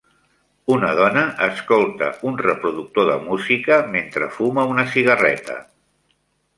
[0.75, 5.65] Una dona escolta un reproductor de música mentre fuma una cigarreta.